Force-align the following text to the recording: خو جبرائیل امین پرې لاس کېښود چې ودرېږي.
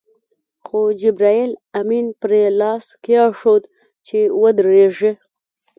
خو 0.65 0.79
جبرائیل 1.01 1.51
امین 1.79 2.05
پرې 2.21 2.41
لاس 2.59 2.85
کېښود 3.03 3.63
چې 4.07 4.17
ودرېږي. 4.41 5.11